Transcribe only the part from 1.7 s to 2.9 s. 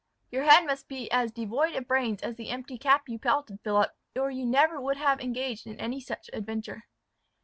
of brains as the empty